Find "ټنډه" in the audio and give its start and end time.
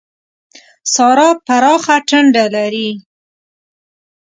2.07-2.45